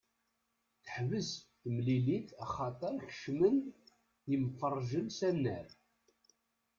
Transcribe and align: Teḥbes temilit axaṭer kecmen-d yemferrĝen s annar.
Teḥbes 0.83 1.29
temilit 1.59 2.27
axaṭer 2.43 2.95
kecmen-d 3.09 3.85
yemferrĝen 4.29 5.07
s 5.17 5.19
annar. 5.29 5.67